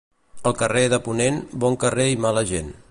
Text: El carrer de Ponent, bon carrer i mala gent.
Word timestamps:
El 0.51 0.55
carrer 0.61 0.81
de 0.93 0.99
Ponent, 1.09 1.39
bon 1.65 1.79
carrer 1.85 2.11
i 2.17 2.21
mala 2.27 2.49
gent. 2.53 2.79